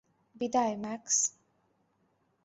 [0.35, 1.17] বিদায়, ম্যাক্স।